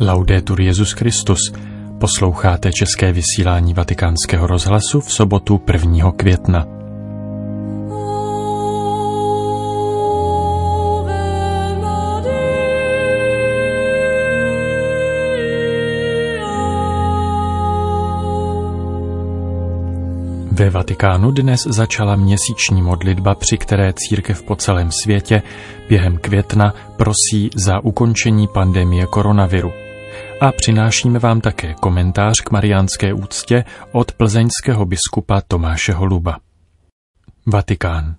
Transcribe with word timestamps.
Laudetur 0.00 0.60
Jezus 0.60 0.92
Christus. 0.92 1.38
Posloucháte 2.00 2.70
české 2.72 3.12
vysílání 3.12 3.74
Vatikánského 3.74 4.46
rozhlasu 4.46 5.00
v 5.00 5.12
sobotu 5.12 5.60
1. 5.72 6.12
května. 6.12 6.66
Ve 20.52 20.70
Vatikánu 20.70 21.30
dnes 21.30 21.60
začala 21.66 22.16
měsíční 22.16 22.82
modlitba, 22.82 23.34
při 23.34 23.58
které 23.58 23.92
církev 23.96 24.42
po 24.42 24.56
celém 24.56 24.90
světě 24.90 25.42
během 25.88 26.16
května 26.16 26.74
prosí 26.96 27.50
za 27.54 27.84
ukončení 27.84 28.48
pandemie 28.48 29.06
koronaviru. 29.06 29.87
A 30.40 30.52
přinášíme 30.52 31.18
vám 31.18 31.40
také 31.40 31.74
komentář 31.74 32.40
k 32.40 32.50
mariánské 32.50 33.12
úctě 33.12 33.64
od 33.92 34.12
plzeňského 34.12 34.84
biskupa 34.84 35.42
Tomáše 35.48 35.92
Holuba. 35.92 36.38
Vatikán. 37.46 38.14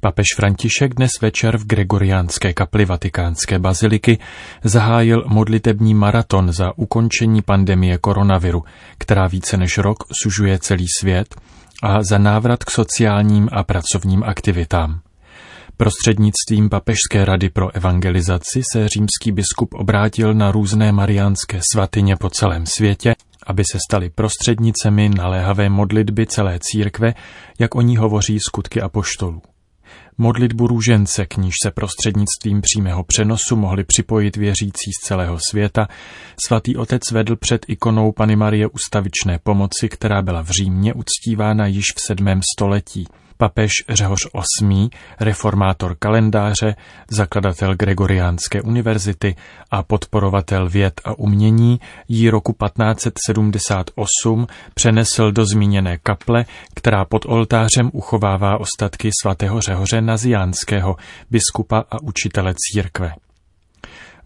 Papež 0.00 0.26
František 0.36 0.94
dnes 0.94 1.10
večer 1.22 1.56
v 1.56 1.66
Gregoriánské 1.66 2.52
kapli 2.52 2.84
Vatikánské 2.84 3.58
baziliky 3.58 4.18
zahájil 4.64 5.24
modlitební 5.26 5.94
maraton 5.94 6.52
za 6.52 6.78
ukončení 6.78 7.42
pandemie 7.42 7.98
koronaviru, 7.98 8.64
která 8.98 9.26
více 9.26 9.56
než 9.56 9.78
rok 9.78 9.98
sužuje 10.22 10.58
celý 10.58 10.86
svět 11.00 11.34
a 11.82 12.02
za 12.02 12.18
návrat 12.18 12.64
k 12.64 12.70
sociálním 12.70 13.48
a 13.52 13.62
pracovním 13.62 14.22
aktivitám. 14.24 15.00
Prostřednictvím 15.76 16.68
Papežské 16.68 17.24
rady 17.24 17.50
pro 17.50 17.76
evangelizaci 17.76 18.62
se 18.72 18.88
římský 18.88 19.32
biskup 19.32 19.74
obrátil 19.74 20.34
na 20.34 20.52
různé 20.52 20.92
mariánské 20.92 21.60
svatyně 21.72 22.16
po 22.16 22.30
celém 22.30 22.66
světě, 22.66 23.14
aby 23.46 23.62
se 23.72 23.78
stali 23.90 24.10
prostřednicemi 24.10 25.08
naléhavé 25.08 25.68
modlitby 25.68 26.26
celé 26.26 26.58
církve, 26.62 27.14
jak 27.58 27.74
o 27.74 27.80
ní 27.80 27.96
hovoří 27.96 28.38
skutky 28.40 28.80
apoštolů. 28.80 29.42
Modlitbu 30.18 30.66
růžence, 30.66 31.26
k 31.26 31.36
níž 31.36 31.54
se 31.64 31.70
prostřednictvím 31.70 32.60
přímého 32.60 33.04
přenosu 33.04 33.56
mohli 33.56 33.84
připojit 33.84 34.36
věřící 34.36 34.90
z 35.02 35.06
celého 35.06 35.38
světa, 35.50 35.88
svatý 36.46 36.76
otec 36.76 37.02
vedl 37.12 37.36
před 37.36 37.66
ikonou 37.68 38.12
Pany 38.12 38.36
Marie 38.36 38.66
ustavičné 38.68 39.38
pomoci, 39.42 39.88
která 39.88 40.22
byla 40.22 40.42
v 40.42 40.50
Římě 40.50 40.94
uctívána 40.94 41.66
již 41.66 41.84
v 41.96 42.00
sedmém 42.06 42.40
století– 42.56 43.06
Papež 43.42 43.70
Řehoř 43.88 44.20
VIII, 44.62 44.88
reformátor 45.20 45.96
kalendáře, 45.98 46.74
zakladatel 47.10 47.74
Gregoriánské 47.74 48.62
univerzity 48.62 49.36
a 49.70 49.82
podporovatel 49.82 50.68
věd 50.68 51.00
a 51.04 51.18
umění, 51.18 51.80
jí 52.08 52.30
roku 52.30 52.52
1578 52.52 54.46
přenesl 54.74 55.32
do 55.32 55.46
zmíněné 55.46 55.98
kaple, 55.98 56.44
která 56.74 57.04
pod 57.04 57.26
oltářem 57.26 57.90
uchovává 57.92 58.60
ostatky 58.60 59.10
svatého 59.22 59.60
Řehoře 59.60 60.00
Naziánského, 60.00 60.96
biskupa 61.30 61.84
a 61.90 62.02
učitele 62.02 62.54
církve. 62.56 63.12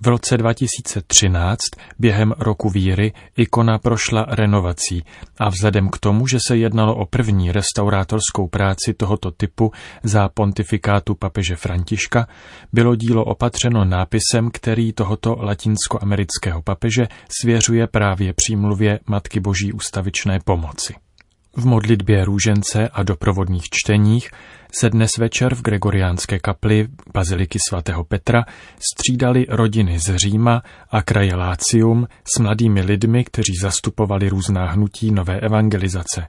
V 0.00 0.06
roce 0.06 0.36
2013 0.36 1.58
během 1.98 2.34
roku 2.39 2.70
víry 2.70 3.12
ikona 3.36 3.78
prošla 3.78 4.27
renovací 4.28 5.05
a 5.38 5.48
vzhledem 5.48 5.88
k 5.88 5.98
tomu, 5.98 6.27
že 6.27 6.38
se 6.47 6.56
jednalo 6.56 6.97
o 6.97 7.06
první 7.06 7.53
restaurátorskou 7.53 8.48
práci 8.48 8.94
tohoto 8.94 9.30
typu 9.30 9.72
za 10.03 10.28
pontifikátu 10.28 11.14
papeže 11.14 11.56
Františka, 11.56 12.28
bylo 12.72 12.97
dílo 12.97 13.25
opatřeno 13.25 13.84
nápisem, 13.84 14.50
který 14.53 14.92
tohoto 14.92 15.36
latinskoamerického 15.41 16.62
papeže 16.62 17.08
svěřuje 17.41 17.86
právě 17.86 18.33
přímluvě 18.33 19.00
Matky 19.06 19.41
Boží 19.41 19.72
ustavičné 19.72 20.38
pomoci. 20.44 20.94
V 21.56 21.66
modlitbě 21.66 22.25
růžence 22.25 22.88
a 22.88 23.03
doprovodných 23.03 23.65
čteních 23.70 24.31
se 24.81 24.91
dnes 24.91 25.10
večer 25.19 25.54
v 25.54 25.62
Gregoriánské 25.62 26.38
kapli 26.38 26.88
Baziliky 27.14 27.59
svatého 27.69 28.04
Petra 28.04 28.44
střídali 28.92 29.47
rodiny 29.48 29.98
z 29.98 30.16
Říma 30.16 30.62
a 30.91 31.03
kraje 31.03 31.34
Lácium 31.34 32.09
s 32.37 32.38
mladými 32.38 32.81
lidmi, 32.81 33.25
kteří 33.25 33.53
zastupovali 33.62 34.28
různá 34.28 34.70
hnutí 34.70 35.10
nové 35.10 35.41
evangelizace. 35.41 36.26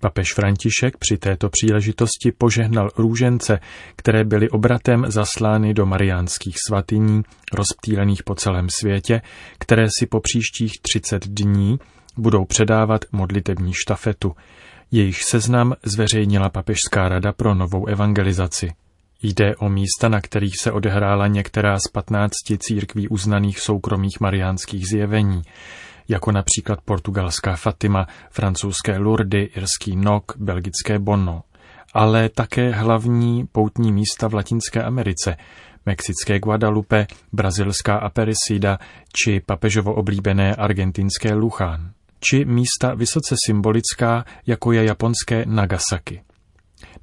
Papež 0.00 0.34
František 0.34 0.96
při 0.96 1.16
této 1.18 1.48
příležitosti 1.48 2.32
požehnal 2.38 2.90
růžence, 2.96 3.60
které 3.96 4.24
byly 4.24 4.50
obratem 4.50 5.04
zaslány 5.08 5.74
do 5.74 5.86
mariánských 5.86 6.54
svatyní, 6.68 7.22
rozptýlených 7.52 8.22
po 8.22 8.34
celém 8.34 8.66
světě, 8.80 9.22
které 9.58 9.86
si 9.98 10.06
po 10.06 10.20
příštích 10.20 10.72
30 10.82 11.28
dní 11.28 11.78
budou 12.16 12.44
předávat 12.44 13.04
modlitební 13.12 13.72
štafetu. 13.74 14.34
Jejich 14.94 15.22
seznam 15.22 15.74
zveřejnila 15.82 16.48
Papežská 16.48 17.08
rada 17.08 17.32
pro 17.32 17.54
novou 17.54 17.86
evangelizaci. 17.86 18.72
Jde 19.22 19.56
o 19.56 19.68
místa, 19.68 20.08
na 20.08 20.20
kterých 20.20 20.54
se 20.60 20.72
odehrála 20.72 21.26
některá 21.26 21.78
z 21.78 21.88
patnácti 21.92 22.58
církví 22.58 23.08
uznaných 23.08 23.60
soukromých 23.60 24.20
mariánských 24.20 24.86
zjevení, 24.92 25.42
jako 26.08 26.32
například 26.32 26.80
portugalská 26.80 27.56
Fatima, 27.56 28.06
francouzské 28.30 28.98
Lourdes, 28.98 29.48
irský 29.56 29.96
Nok, 29.96 30.32
belgické 30.36 30.98
Bonno, 30.98 31.42
ale 31.94 32.28
také 32.28 32.70
hlavní 32.70 33.46
poutní 33.52 33.92
místa 33.92 34.28
v 34.28 34.34
Latinské 34.34 34.82
Americe, 34.82 35.36
mexické 35.86 36.38
Guadalupe, 36.38 37.06
brazilská 37.32 37.96
Aparecida 37.96 38.78
či 39.16 39.40
papežovo 39.40 39.94
oblíbené 39.94 40.54
argentinské 40.54 41.34
Luchán 41.34 41.90
či 42.30 42.44
místa 42.44 42.94
vysoce 42.94 43.34
symbolická, 43.46 44.24
jako 44.46 44.72
je 44.72 44.84
japonské 44.84 45.44
Nagasaki. 45.46 46.22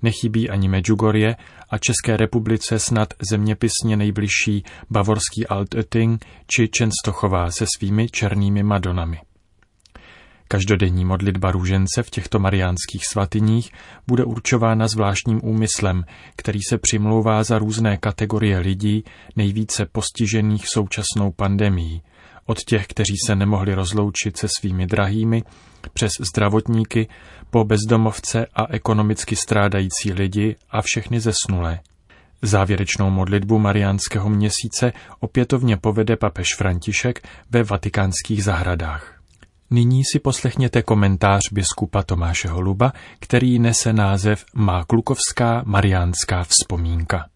Nechybí 0.01 0.49
ani 0.49 0.69
Medjugorje 0.69 1.35
a 1.69 1.77
České 1.77 2.17
republice 2.17 2.79
snad 2.79 3.13
zeměpisně 3.29 3.97
nejbližší 3.97 4.63
bavorský 4.89 5.47
Altötting 5.47 6.25
či 6.47 6.69
Čenstochová 6.69 7.51
se 7.51 7.65
svými 7.77 8.09
černými 8.09 8.63
madonami. 8.63 9.17
Každodenní 10.47 11.05
modlitba 11.05 11.51
růžence 11.51 12.03
v 12.03 12.09
těchto 12.09 12.39
mariánských 12.39 13.05
svatyních 13.05 13.71
bude 14.07 14.23
určována 14.23 14.87
zvláštním 14.87 15.39
úmyslem, 15.43 16.03
který 16.35 16.59
se 16.69 16.77
přimlouvá 16.77 17.43
za 17.43 17.59
různé 17.59 17.97
kategorie 17.97 18.59
lidí 18.59 19.03
nejvíce 19.35 19.85
postižených 19.85 20.67
současnou 20.67 21.31
pandemií, 21.31 22.01
od 22.51 22.63
těch, 22.63 22.87
kteří 22.87 23.15
se 23.27 23.35
nemohli 23.35 23.73
rozloučit 23.73 24.37
se 24.37 24.47
svými 24.59 24.87
drahými, 24.87 25.43
přes 25.93 26.11
zdravotníky, 26.19 27.07
po 27.49 27.63
bezdomovce 27.63 28.45
a 28.53 28.73
ekonomicky 28.73 29.35
strádající 29.35 30.13
lidi 30.13 30.55
a 30.69 30.81
všechny 30.81 31.19
zesnulé. 31.19 31.79
Závěrečnou 32.41 33.09
modlitbu 33.09 33.59
mariánského 33.59 34.29
měsíce 34.29 34.93
opětovně 35.19 35.77
povede 35.77 36.15
papež 36.15 36.55
František 36.57 37.27
ve 37.49 37.63
vatikánských 37.63 38.43
zahradách. 38.43 39.21
Nyní 39.69 40.01
si 40.13 40.19
poslechněte 40.19 40.81
komentář 40.81 41.41
biskupa 41.51 42.03
Tomáše 42.03 42.47
Holuba, 42.47 42.93
který 43.19 43.59
nese 43.59 43.93
název 43.93 44.45
Má 44.53 44.85
klukovská 44.85 45.63
mariánská 45.65 46.43
vzpomínka. 46.43 47.30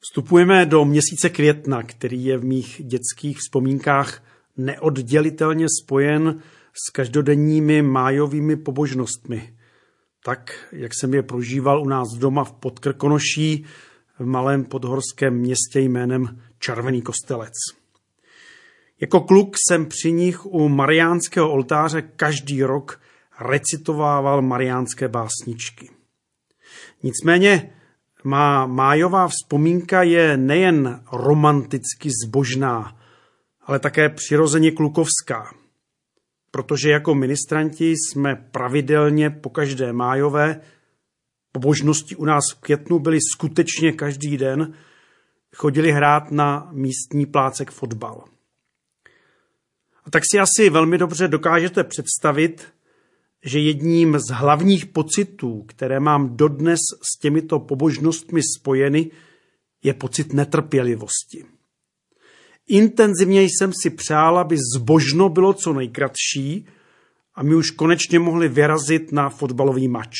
Vstupujeme 0.00 0.66
do 0.66 0.84
měsíce 0.84 1.30
května, 1.30 1.82
který 1.82 2.24
je 2.24 2.38
v 2.38 2.44
mých 2.44 2.82
dětských 2.84 3.38
vzpomínkách 3.38 4.22
neoddělitelně 4.56 5.66
spojen 5.82 6.42
s 6.86 6.90
každodenními 6.90 7.82
májovými 7.82 8.56
pobožnostmi. 8.56 9.54
Tak, 10.24 10.66
jak 10.72 10.92
jsem 10.94 11.14
je 11.14 11.22
prožíval 11.22 11.82
u 11.82 11.88
nás 11.88 12.08
doma 12.18 12.44
v 12.44 12.52
Podkrkonoší, 12.52 13.64
v 14.18 14.26
malém 14.26 14.64
podhorském 14.64 15.34
městě 15.34 15.80
jménem 15.80 16.42
Červený 16.58 17.02
kostelec. 17.02 17.54
Jako 19.00 19.20
kluk 19.20 19.56
jsem 19.68 19.86
při 19.86 20.12
nich 20.12 20.46
u 20.46 20.68
mariánského 20.68 21.50
oltáře 21.50 22.02
každý 22.02 22.62
rok 22.62 23.00
recitovával 23.40 24.42
mariánské 24.42 25.08
básničky. 25.08 25.90
Nicméně 27.02 27.77
má 28.24 28.66
májová 28.66 29.28
vzpomínka 29.28 30.02
je 30.02 30.36
nejen 30.36 31.02
romanticky 31.12 32.10
zbožná, 32.24 32.96
ale 33.62 33.78
také 33.78 34.08
přirozeně 34.08 34.70
klukovská. 34.70 35.54
Protože 36.50 36.90
jako 36.90 37.14
ministranti 37.14 37.90
jsme 37.90 38.34
pravidelně 38.50 39.30
po 39.30 39.50
každé 39.50 39.92
májové, 39.92 40.60
pobožnosti 41.52 42.16
u 42.16 42.24
nás 42.24 42.44
v 42.54 42.60
květnu 42.60 42.98
byly 42.98 43.18
skutečně 43.20 43.92
každý 43.92 44.36
den, 44.36 44.74
chodili 45.56 45.92
hrát 45.92 46.30
na 46.30 46.68
místní 46.72 47.26
plácek 47.26 47.70
fotbal. 47.70 48.24
A 50.04 50.10
tak 50.10 50.22
si 50.32 50.38
asi 50.38 50.70
velmi 50.70 50.98
dobře 50.98 51.28
dokážete 51.28 51.84
představit, 51.84 52.72
že 53.44 53.58
jedním 53.58 54.18
z 54.18 54.30
hlavních 54.32 54.86
pocitů, 54.86 55.62
které 55.62 56.00
mám 56.00 56.36
dodnes 56.36 56.78
s 57.02 57.18
těmito 57.18 57.58
pobožnostmi 57.58 58.40
spojeny, 58.58 59.10
je 59.82 59.94
pocit 59.94 60.32
netrpělivosti. 60.32 61.44
Intenzivně 62.68 63.42
jsem 63.42 63.72
si 63.82 63.90
přál, 63.90 64.38
aby 64.38 64.56
zbožno 64.76 65.28
bylo 65.28 65.54
co 65.54 65.72
nejkratší 65.72 66.66
a 67.34 67.42
my 67.42 67.54
už 67.54 67.70
konečně 67.70 68.18
mohli 68.18 68.48
vyrazit 68.48 69.12
na 69.12 69.28
fotbalový 69.28 69.88
mač. 69.88 70.14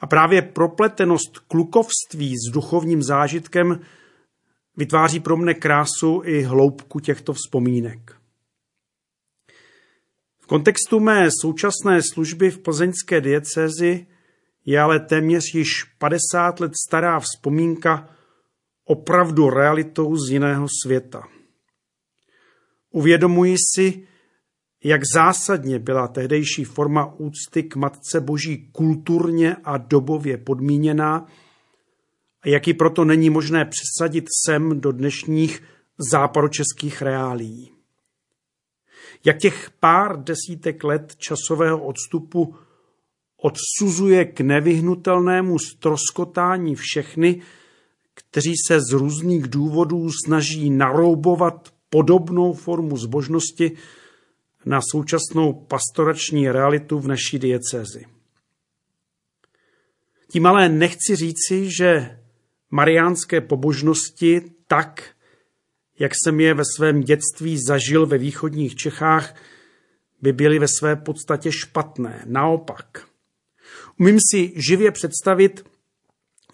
A 0.00 0.06
právě 0.06 0.42
propletenost 0.42 1.38
klukovství 1.38 2.36
s 2.36 2.52
duchovním 2.52 3.02
zážitkem 3.02 3.80
vytváří 4.76 5.20
pro 5.20 5.36
mne 5.36 5.54
krásu 5.54 6.22
i 6.24 6.42
hloubku 6.42 7.00
těchto 7.00 7.32
vzpomínek. 7.32 8.19
Kontextu 10.50 11.00
mé 11.00 11.28
současné 11.40 12.02
služby 12.02 12.50
v 12.50 12.58
plzeňské 12.58 13.20
diecézi 13.20 14.06
je 14.66 14.80
ale 14.80 15.00
téměř 15.00 15.54
již 15.54 15.84
50 15.98 16.60
let 16.60 16.72
stará 16.86 17.20
vzpomínka 17.20 18.08
opravdu 18.84 19.50
realitou 19.50 20.16
z 20.16 20.30
jiného 20.30 20.66
světa. 20.84 21.22
Uvědomuji 22.90 23.56
si, 23.74 24.06
jak 24.84 25.00
zásadně 25.14 25.78
byla 25.78 26.08
tehdejší 26.08 26.64
forma 26.64 27.14
úcty 27.18 27.62
k 27.62 27.76
Matce 27.76 28.20
Boží 28.20 28.70
kulturně 28.72 29.56
a 29.64 29.78
dobově 29.78 30.38
podmíněná 30.38 31.26
a 32.42 32.48
jak 32.48 32.66
ji 32.66 32.74
proto 32.74 33.04
není 33.04 33.30
možné 33.30 33.64
přesadit 33.64 34.24
sem 34.46 34.80
do 34.80 34.92
dnešních 34.92 35.62
západočeských 36.10 37.02
reálí. 37.02 37.79
Jak 39.24 39.38
těch 39.38 39.70
pár 39.80 40.22
desítek 40.22 40.84
let 40.84 41.16
časového 41.16 41.84
odstupu 41.84 42.54
odsuzuje 43.36 44.24
k 44.24 44.40
nevyhnutelnému 44.40 45.58
stroskotání 45.58 46.74
všechny, 46.74 47.42
kteří 48.14 48.54
se 48.66 48.80
z 48.80 48.92
různých 48.92 49.48
důvodů 49.48 50.08
snaží 50.24 50.70
naroubovat 50.70 51.74
podobnou 51.90 52.52
formu 52.52 52.96
zbožnosti 52.96 53.76
na 54.64 54.80
současnou 54.90 55.52
pastorační 55.52 56.50
realitu 56.50 56.98
v 56.98 57.08
naší 57.08 57.38
diecézi. 57.38 58.04
Tím 60.30 60.46
ale 60.46 60.68
nechci 60.68 61.16
říci, 61.16 61.70
že 61.70 62.18
mariánské 62.70 63.40
pobožnosti 63.40 64.42
tak, 64.66 65.04
jak 66.00 66.12
jsem 66.14 66.40
je 66.40 66.54
ve 66.54 66.62
svém 66.76 67.00
dětství 67.00 67.58
zažil 67.66 68.06
ve 68.06 68.18
východních 68.18 68.74
Čechách, 68.74 69.34
by 70.22 70.32
byly 70.32 70.58
ve 70.58 70.68
své 70.78 70.96
podstatě 70.96 71.52
špatné. 71.52 72.22
Naopak. 72.26 73.06
Umím 73.98 74.18
si 74.30 74.52
živě 74.56 74.90
představit, 74.90 75.64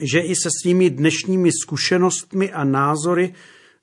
že 0.01 0.21
i 0.21 0.35
se 0.37 0.49
svými 0.63 0.91
dnešními 0.91 1.51
zkušenostmi 1.63 2.53
a 2.53 2.65
názory 2.65 3.35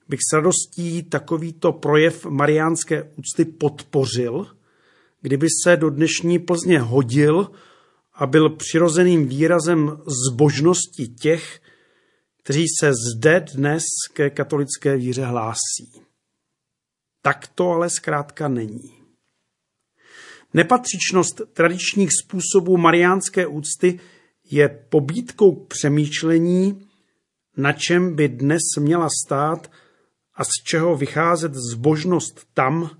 bych 0.08 0.20
s 0.30 0.32
radostí 0.32 1.02
takovýto 1.02 1.72
projev 1.72 2.26
mariánské 2.26 3.12
úcty 3.16 3.44
podpořil, 3.44 4.46
kdyby 5.20 5.46
se 5.64 5.76
do 5.76 5.90
dnešní 5.90 6.38
Plzně 6.38 6.80
hodil 6.80 7.50
a 8.14 8.26
byl 8.26 8.50
přirozeným 8.50 9.28
výrazem 9.28 9.98
zbožnosti 10.30 11.08
těch, 11.08 11.60
kteří 12.44 12.64
se 12.80 12.92
zde 13.14 13.40
dnes 13.54 13.82
ke 14.12 14.30
katolické 14.30 14.96
víře 14.96 15.24
hlásí. 15.24 16.02
Tak 17.22 17.46
to 17.46 17.70
ale 17.70 17.90
zkrátka 17.90 18.48
není. 18.48 18.92
Nepatřičnost 20.54 21.40
tradičních 21.52 22.10
způsobů 22.22 22.76
mariánské 22.76 23.46
úcty 23.46 24.00
je 24.50 24.68
pobídkou 24.88 25.54
k 25.54 25.68
přemýšlení, 25.68 26.88
na 27.56 27.72
čem 27.72 28.16
by 28.16 28.28
dnes 28.28 28.62
měla 28.80 29.08
stát 29.26 29.70
a 30.34 30.44
z 30.44 30.62
čeho 30.64 30.96
vycházet 30.96 31.54
zbožnost 31.54 32.46
tam, 32.54 32.90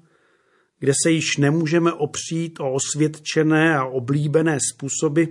kde 0.78 0.92
se 1.02 1.10
již 1.10 1.36
nemůžeme 1.36 1.92
opřít 1.92 2.60
o 2.60 2.72
osvědčené 2.72 3.76
a 3.76 3.84
oblíbené 3.84 4.58
způsoby, 4.72 5.24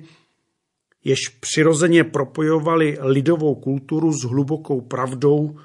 jež 1.03 1.19
přirozeně 1.39 2.03
propojovali 2.03 2.97
lidovou 3.01 3.55
kulturu 3.55 4.13
s 4.13 4.23
hlubokou 4.23 4.81
pravdou 4.81 5.59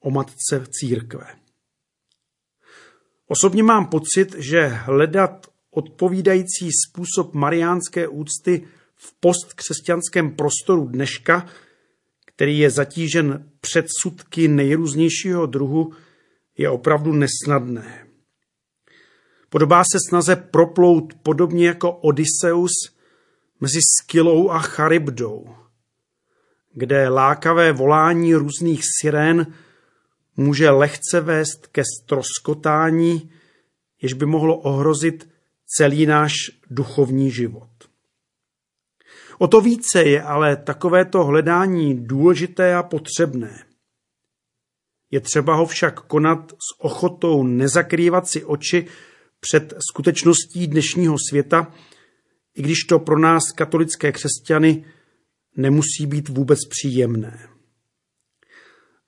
o 0.00 0.10
matce 0.10 0.66
církve. 0.70 1.26
Osobně 3.28 3.62
mám 3.62 3.86
pocit, 3.86 4.34
že 4.38 4.66
hledat 4.66 5.46
odpovídající 5.70 6.70
způsob 6.86 7.34
mariánské 7.34 8.08
úcty 8.08 8.68
v 8.94 9.14
postkřesťanském 9.20 10.36
prostoru 10.36 10.86
dneška, 10.86 11.46
který 12.26 12.58
je 12.58 12.70
zatížen 12.70 13.50
předsudky 13.60 14.48
nejrůznějšího 14.48 15.46
druhu, 15.46 15.92
je 16.58 16.70
opravdu 16.70 17.12
nesnadné. 17.12 18.06
Podobá 19.48 19.82
se 19.92 19.98
snaze 20.08 20.36
proplout 20.36 21.14
podobně 21.22 21.66
jako 21.66 21.92
Odysseus 21.92 22.72
mezi 23.60 23.78
Skylou 23.98 24.50
a 24.50 24.58
Charybdou, 24.58 25.54
kde 26.72 27.08
lákavé 27.08 27.72
volání 27.72 28.34
různých 28.34 28.82
sirén 29.00 29.46
může 30.36 30.70
lehce 30.70 31.20
vést 31.20 31.66
ke 31.66 31.82
stroskotání, 31.84 33.30
jež 34.02 34.12
by 34.12 34.26
mohlo 34.26 34.56
ohrozit 34.56 35.28
celý 35.66 36.06
náš 36.06 36.32
duchovní 36.70 37.30
život. 37.30 37.68
O 39.38 39.48
to 39.48 39.60
více 39.60 40.02
je 40.02 40.22
ale 40.22 40.56
takovéto 40.56 41.24
hledání 41.24 42.06
důležité 42.06 42.74
a 42.74 42.82
potřebné. 42.82 43.64
Je 45.10 45.20
třeba 45.20 45.54
ho 45.54 45.66
však 45.66 46.00
konat 46.00 46.52
s 46.52 46.80
ochotou 46.80 47.42
nezakrývat 47.42 48.28
si 48.28 48.44
oči 48.44 48.86
před 49.40 49.74
skutečností 49.90 50.66
dnešního 50.66 51.16
světa, 51.30 51.72
i 52.56 52.62
když 52.62 52.84
to 52.84 52.98
pro 52.98 53.18
nás 53.18 53.42
katolické 53.54 54.12
křesťany 54.12 54.84
nemusí 55.56 56.06
být 56.06 56.28
vůbec 56.28 56.58
příjemné. 56.68 57.48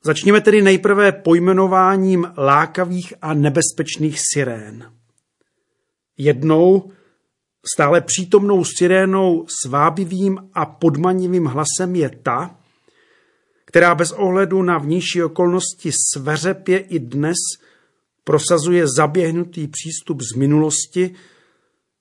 Začněme 0.05 0.41
tedy 0.41 0.63
nejprve 0.63 1.13
pojmenováním 1.13 2.33
lákavých 2.37 3.15
a 3.23 3.35
nebezpečných 3.35 4.19
sirén. 4.33 4.93
Jednou 6.19 6.91
stále 7.75 8.01
přítomnou 8.01 8.65
sirénou 8.65 9.47
s 9.47 9.69
vábivým 9.69 10.39
a 10.55 10.67
podmanivým 10.67 11.45
hlasem 11.45 11.97
je 11.97 12.11
ta, 12.23 12.59
která 13.65 13.95
bez 13.95 14.13
ohledu 14.13 14.63
na 14.63 14.79
vnější 14.79 15.23
okolnosti 15.23 15.91
sveřepě 16.13 16.79
i 16.79 16.99
dnes 16.99 17.37
prosazuje 18.25 18.87
zaběhnutý 18.97 19.69
přístup 19.69 20.21
z 20.23 20.37
minulosti, 20.37 21.15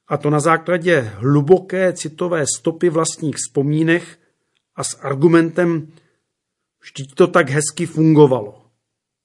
a 0.07 0.17
to 0.17 0.29
na 0.29 0.39
základě 0.39 0.99
hluboké 0.99 1.93
citové 1.93 2.45
stopy 2.57 2.89
vlastních 2.89 3.35
vzpomínek 3.35 4.19
a 4.75 4.83
s 4.83 4.99
argumentem, 5.01 5.91
vždyť 6.81 7.15
to 7.15 7.27
tak 7.27 7.49
hezky 7.49 7.85
fungovalo, 7.85 8.65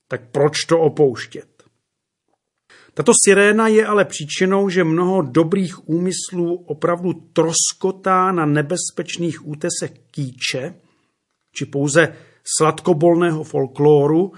tak 0.09 0.21
proč 0.33 0.65
to 0.65 0.79
opouštět? 0.79 1.53
Tato 2.95 3.13
siréna 3.25 3.69
je 3.69 3.87
ale 3.87 4.05
příčinou, 4.05 4.69
že 4.69 4.85
mnoho 4.85 5.23
dobrých 5.23 5.89
úmyslů 5.89 6.55
opravdu 6.55 7.13
troskotá 7.13 8.33
na 8.33 8.47
nebezpečných 8.47 9.49
útesech 9.49 9.93
kýče, 10.11 10.75
či 11.53 11.67
pouze 11.67 12.15
sladkobolného 12.57 13.45
folklóru, 13.45 14.33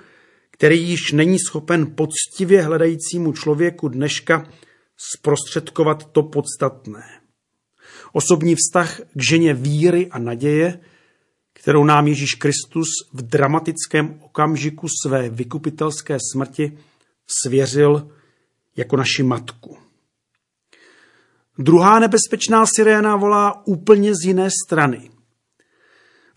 který 0.50 0.88
již 0.88 1.12
není 1.12 1.38
schopen 1.38 1.94
poctivě 1.94 2.62
hledajícímu 2.62 3.32
člověku 3.32 3.88
dneška 3.88 4.46
zprostředkovat 4.96 6.04
to 6.04 6.22
podstatné. 6.22 7.04
Osobní 8.12 8.54
vztah 8.54 9.00
k 9.00 9.22
ženě 9.22 9.54
víry 9.54 10.08
a 10.10 10.18
naděje, 10.18 10.80
kterou 11.52 11.84
nám 11.84 12.06
Ježíš 12.06 12.34
Kristus 12.34 12.88
v 13.12 13.22
dramatickém 13.22 14.20
okamžiku 14.22 14.86
své 15.02 15.28
vykupitelské 15.28 16.18
smrti 16.32 16.78
svěřil 17.26 18.10
jako 18.76 18.96
naši 18.96 19.22
matku. 19.22 19.78
Druhá 21.58 21.98
nebezpečná 21.98 22.64
siréna 22.66 23.16
volá 23.16 23.66
úplně 23.66 24.14
z 24.14 24.26
jiné 24.26 24.48
strany. 24.66 25.10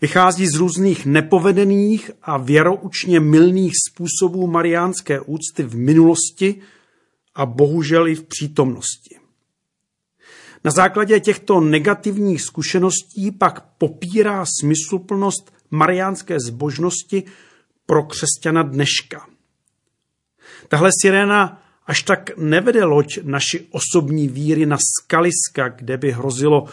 Vychází 0.00 0.46
z 0.46 0.54
různých 0.54 1.06
nepovedených 1.06 2.10
a 2.22 2.36
věroučně 2.36 3.20
milných 3.20 3.72
způsobů 3.88 4.46
mariánské 4.46 5.20
úcty 5.20 5.62
v 5.62 5.76
minulosti 5.76 6.60
a 7.38 7.46
bohužel 7.46 8.08
i 8.08 8.14
v 8.14 8.24
přítomnosti. 8.24 9.16
Na 10.64 10.70
základě 10.70 11.20
těchto 11.20 11.60
negativních 11.60 12.42
zkušeností 12.42 13.30
pak 13.30 13.60
popírá 13.78 14.44
smysluplnost 14.60 15.52
mariánské 15.70 16.40
zbožnosti 16.40 17.22
pro 17.86 18.02
křesťana 18.02 18.62
dneška. 18.62 19.26
Tahle 20.68 20.90
siréna 21.02 21.62
až 21.86 22.02
tak 22.02 22.36
nevede 22.36 22.84
loď 22.84 23.18
naši 23.22 23.66
osobní 23.70 24.28
víry 24.28 24.66
na 24.66 24.78
skaliska, 24.78 25.68
kde 25.68 25.96
by 25.96 26.12
hrozilo 26.12 26.64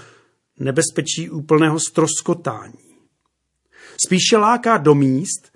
nebezpečí 0.60 1.30
úplného 1.30 1.80
stroskotání. 1.80 2.86
Spíše 4.06 4.38
láká 4.38 4.78
do 4.78 4.96
míst, 4.96 5.55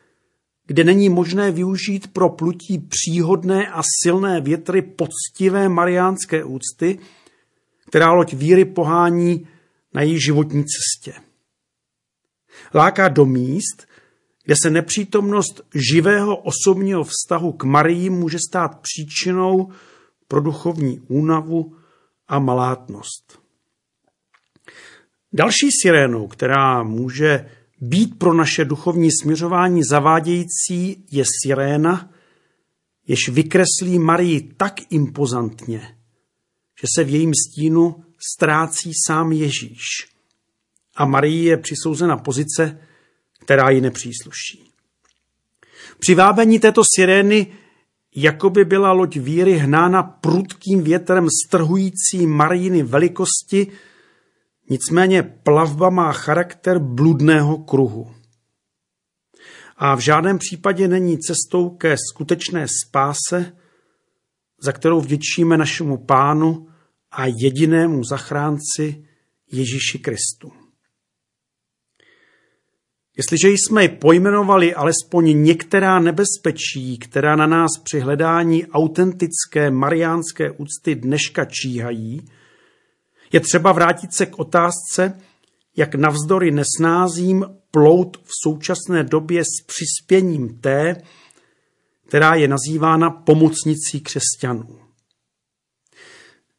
kde 0.69 0.83
není 0.83 1.09
možné 1.09 1.51
využít 1.51 2.13
pro 2.13 2.29
plutí 2.29 2.77
příhodné 2.77 3.67
a 3.67 3.81
silné 4.03 4.41
větry 4.41 4.81
poctivé 4.81 5.69
mariánské 5.69 6.43
úcty, 6.43 6.99
která 7.87 8.11
loď 8.11 8.33
víry 8.33 8.65
pohání 8.65 9.47
na 9.93 10.01
její 10.01 10.21
životní 10.21 10.63
cestě. 10.63 11.21
Láká 12.73 13.07
do 13.07 13.25
míst, 13.25 13.87
kde 14.45 14.55
se 14.63 14.69
nepřítomnost 14.69 15.61
živého 15.93 16.37
osobního 16.37 17.03
vztahu 17.03 17.51
k 17.51 17.63
Marii 17.63 18.09
může 18.09 18.37
stát 18.49 18.79
příčinou 18.79 19.71
pro 20.27 20.41
duchovní 20.41 20.99
únavu 20.99 21.75
a 22.27 22.39
malátnost. 22.39 23.39
Další 25.33 25.69
sirénou, 25.81 26.27
která 26.27 26.83
může 26.83 27.49
být 27.81 28.19
pro 28.19 28.33
naše 28.33 28.65
duchovní 28.65 29.09
směřování 29.11 29.81
zavádějící, 29.83 31.05
je 31.11 31.23
siréna, 31.43 32.11
jež 33.07 33.29
vykreslí 33.29 33.99
Marii 33.99 34.41
tak 34.57 34.73
impozantně, 34.89 35.79
že 36.81 36.87
se 36.95 37.03
v 37.03 37.09
jejím 37.09 37.31
stínu 37.33 38.03
ztrácí 38.33 38.91
sám 39.07 39.31
Ježíš 39.31 39.85
a 40.95 41.05
Marii 41.05 41.45
je 41.45 41.57
přisouzena 41.57 42.17
pozice, 42.17 42.79
která 43.39 43.69
ji 43.69 43.81
nepřísluší. 43.81 44.63
Při 45.99 46.15
vábení 46.15 46.59
této 46.59 46.81
sirény 46.95 47.47
jakoby 48.15 48.65
byla 48.65 48.91
loď 48.91 49.17
víry 49.17 49.57
hnána 49.57 50.03
prudkým 50.03 50.83
větrem 50.83 51.27
strhující 51.45 52.27
Marijiny 52.27 52.83
velikosti, 52.83 53.67
nicméně 54.69 55.23
plavba 55.23 55.89
má 55.89 56.11
charakter 56.11 56.79
bludného 56.79 57.57
kruhu. 57.57 58.11
A 59.77 59.95
v 59.95 59.99
žádném 59.99 60.37
případě 60.37 60.87
není 60.87 61.17
cestou 61.19 61.69
ke 61.69 61.95
skutečné 62.11 62.67
spáse, 62.85 63.57
za 64.61 64.71
kterou 64.71 65.01
vděčíme 65.01 65.57
našemu 65.57 65.97
pánu 65.97 66.67
a 67.11 67.25
jedinému 67.25 68.03
zachránci 68.03 69.05
Ježíši 69.51 69.99
Kristu. 69.99 70.51
Jestliže 73.17 73.49
jsme 73.49 73.87
pojmenovali 73.87 74.75
alespoň 74.75 75.43
některá 75.43 75.99
nebezpečí, 75.99 76.97
která 76.97 77.35
na 77.35 77.47
nás 77.47 77.71
při 77.83 77.99
hledání 77.99 78.67
autentické 78.67 79.71
mariánské 79.71 80.51
úcty 80.51 80.95
dneška 80.95 81.45
číhají, 81.45 82.21
je 83.33 83.39
třeba 83.39 83.71
vrátit 83.71 84.13
se 84.13 84.25
k 84.25 84.39
otázce, 84.39 85.21
jak 85.77 85.95
navzdory 85.95 86.51
nesnázím 86.51 87.45
plout 87.71 88.17
v 88.17 88.29
současné 88.43 89.03
době 89.03 89.43
s 89.43 89.65
přispěním 89.65 90.59
té, 90.59 90.95
která 92.07 92.35
je 92.35 92.47
nazývána 92.47 93.09
pomocnicí 93.09 94.01
křesťanů. 94.01 94.79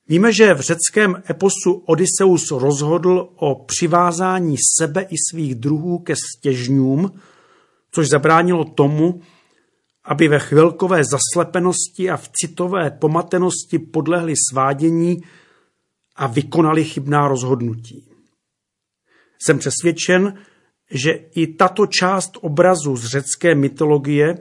Víme, 0.08 0.32
že 0.32 0.54
v 0.54 0.60
řeckém 0.60 1.22
eposu 1.30 1.72
Odysseus 1.86 2.50
rozhodl 2.50 3.28
o 3.36 3.64
přivázání 3.64 4.56
sebe 4.78 5.02
i 5.02 5.14
svých 5.30 5.54
druhů 5.54 5.98
ke 5.98 6.14
stěžňům, 6.16 7.12
což 7.90 8.08
zabránilo 8.08 8.64
tomu, 8.64 9.20
aby 10.04 10.28
ve 10.28 10.38
chvilkové 10.38 11.02
zaslepenosti 11.04 12.10
a 12.10 12.16
v 12.16 12.28
citové 12.28 12.90
pomatenosti 12.90 13.78
podlehli 13.78 14.34
svádění 14.50 15.16
a 16.20 16.26
vykonali 16.26 16.84
chybná 16.84 17.28
rozhodnutí. 17.28 18.04
Jsem 19.42 19.58
přesvědčen, 19.58 20.38
že 20.90 21.10
i 21.12 21.46
tato 21.46 21.86
část 21.86 22.38
obrazu 22.40 22.96
z 22.96 23.06
řecké 23.06 23.54
mytologie 23.54 24.38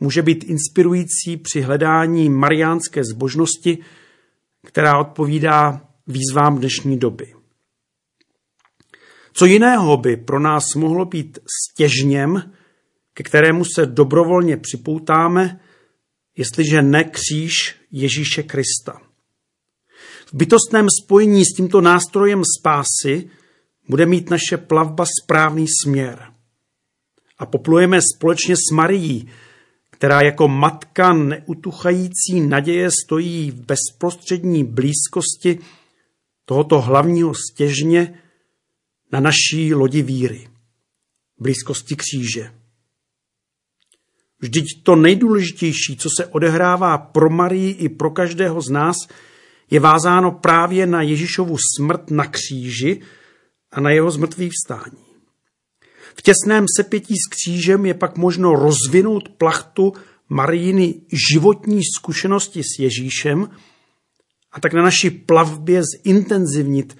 může 0.00 0.22
být 0.22 0.44
inspirující 0.44 1.36
při 1.36 1.60
hledání 1.60 2.28
mariánské 2.28 3.04
zbožnosti, 3.04 3.78
která 4.66 4.98
odpovídá 4.98 5.88
výzvám 6.06 6.58
dnešní 6.58 6.98
doby. 6.98 7.34
Co 9.32 9.44
jiného 9.44 9.96
by 9.96 10.16
pro 10.16 10.40
nás 10.40 10.74
mohlo 10.74 11.04
být 11.04 11.38
stěžněm, 11.62 12.52
ke 13.14 13.22
kterému 13.22 13.64
se 13.64 13.86
dobrovolně 13.86 14.56
připoutáme, 14.56 15.60
jestliže 16.36 16.82
ne 16.82 17.04
kříž 17.04 17.76
Ježíše 17.90 18.42
Krista. 18.42 19.03
V 20.26 20.34
bytostném 20.34 20.86
spojení 21.02 21.44
s 21.44 21.56
tímto 21.56 21.80
nástrojem 21.80 22.42
spásy 22.60 23.30
bude 23.88 24.06
mít 24.06 24.30
naše 24.30 24.56
plavba 24.56 25.04
správný 25.22 25.66
směr. 25.82 26.26
A 27.38 27.46
poplujeme 27.46 28.00
společně 28.16 28.56
s 28.56 28.70
Marií, 28.72 29.30
která 29.90 30.20
jako 30.20 30.48
matka 30.48 31.12
neutuchající 31.12 32.40
naděje 32.48 32.90
stojí 33.04 33.50
v 33.50 33.66
bezprostřední 33.66 34.64
blízkosti 34.64 35.58
tohoto 36.44 36.80
hlavního 36.80 37.32
stěžně 37.34 38.20
na 39.12 39.20
naší 39.20 39.74
lodi 39.74 40.02
víry, 40.02 40.48
blízkosti 41.38 41.96
kříže. 41.96 42.54
Vždyť 44.40 44.64
to 44.82 44.96
nejdůležitější, 44.96 45.96
co 45.96 46.08
se 46.16 46.26
odehrává 46.26 46.98
pro 46.98 47.30
Marii 47.30 47.72
i 47.72 47.88
pro 47.88 48.10
každého 48.10 48.60
z 48.60 48.70
nás, 48.70 48.96
je 49.70 49.80
vázáno 49.80 50.32
právě 50.32 50.86
na 50.86 51.02
Ježíšovu 51.02 51.56
smrt 51.76 52.10
na 52.10 52.26
kříži 52.26 53.00
a 53.72 53.80
na 53.80 53.90
jeho 53.90 54.10
zmrtvý 54.10 54.50
vstání. 54.50 55.04
V 56.16 56.22
těsném 56.22 56.66
sepětí 56.76 57.14
s 57.14 57.30
křížem 57.30 57.86
je 57.86 57.94
pak 57.94 58.16
možno 58.16 58.54
rozvinout 58.54 59.28
plachtu 59.28 59.92
Marijiny 60.28 60.94
životní 61.32 61.80
zkušenosti 61.98 62.62
s 62.62 62.78
Ježíšem 62.78 63.50
a 64.52 64.60
tak 64.60 64.72
na 64.72 64.82
naší 64.82 65.10
plavbě 65.10 65.82
zintenzivnit 66.04 66.96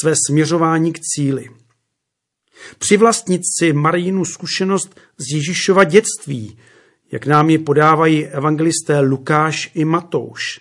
své 0.00 0.14
směřování 0.28 0.92
k 0.92 1.00
cíli. 1.00 1.48
Přivlastnit 2.78 3.42
si 3.58 3.72
Marijinu 3.72 4.24
zkušenost 4.24 5.00
z 5.18 5.34
Ježíšova 5.34 5.84
dětství, 5.84 6.58
jak 7.12 7.26
nám 7.26 7.50
ji 7.50 7.58
podávají 7.58 8.26
evangelisté 8.26 9.00
Lukáš 9.00 9.70
i 9.74 9.84
Matouš, 9.84 10.60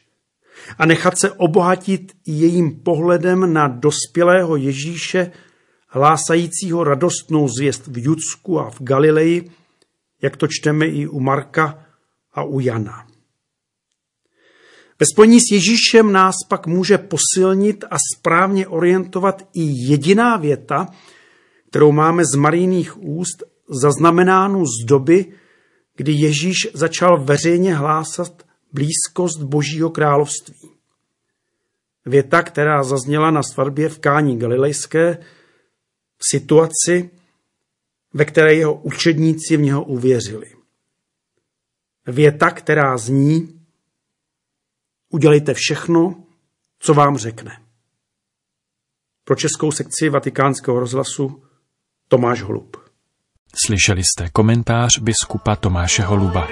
a 0.77 0.85
nechat 0.85 1.19
se 1.19 1.31
obohatit 1.31 2.13
jejím 2.27 2.79
pohledem 2.79 3.53
na 3.53 3.67
dospělého 3.67 4.55
Ježíše 4.55 5.31
hlásajícího 5.87 6.83
radostnou 6.83 7.47
zvěst 7.47 7.87
v 7.87 8.03
Judsku 8.03 8.59
a 8.59 8.69
v 8.69 8.81
Galileji, 8.81 9.51
jak 10.21 10.37
to 10.37 10.47
čteme 10.47 10.85
i 10.85 11.07
u 11.07 11.19
Marka 11.19 11.85
a 12.33 12.43
u 12.43 12.59
Jana. 12.59 13.07
Ve 14.99 15.05
spojení 15.13 15.39
s 15.39 15.51
Ježíšem 15.51 16.11
nás 16.11 16.35
pak 16.49 16.67
může 16.67 16.97
posilnit 16.97 17.85
a 17.89 17.97
správně 18.17 18.67
orientovat 18.67 19.47
i 19.53 19.61
jediná 19.89 20.37
věta, 20.37 20.87
kterou 21.69 21.91
máme 21.91 22.23
z 22.25 22.35
Marijných 22.35 23.03
úst 23.03 23.43
zaznamenánu 23.69 24.65
z 24.65 24.85
doby, 24.85 25.25
kdy 25.95 26.11
Ježíš 26.11 26.57
začal 26.73 27.23
veřejně 27.23 27.75
hlásat 27.75 28.43
blízkost 28.73 29.43
Božího 29.43 29.89
království. 29.89 30.69
Věta, 32.05 32.43
která 32.43 32.83
zazněla 32.83 33.31
na 33.31 33.43
svatbě 33.43 33.89
v 33.89 33.99
Kání 33.99 34.39
Galilejské, 34.39 35.25
situaci, 36.31 37.09
ve 38.13 38.25
které 38.25 38.53
jeho 38.53 38.73
učedníci 38.73 39.57
v 39.57 39.61
něho 39.61 39.83
uvěřili. 39.83 40.55
Věta, 42.07 42.51
která 42.51 42.97
zní, 42.97 43.65
udělejte 45.09 45.53
všechno, 45.53 46.23
co 46.79 46.93
vám 46.93 47.17
řekne. 47.17 47.61
Pro 49.23 49.35
českou 49.35 49.71
sekci 49.71 50.09
vatikánského 50.09 50.79
rozhlasu 50.79 51.43
Tomáš 52.07 52.41
Holub. 52.41 52.77
Slyšeli 53.65 54.01
jste 54.03 54.29
komentář 54.29 54.99
biskupa 54.99 55.55
Tomáše 55.55 56.03
Holuba. 56.03 56.47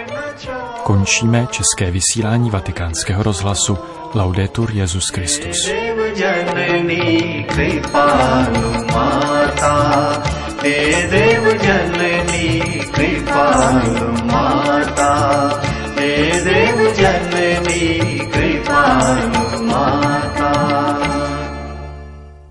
Končíme 0.83 1.47
české 1.51 1.91
vysílání 1.91 2.49
vatikánského 2.49 3.23
rozhlasu. 3.23 3.77
Laudetur 4.15 4.71
Jezus 4.73 5.03
Christus. 5.13 5.69
Kripalu 7.47 8.85
Mata 8.93 10.01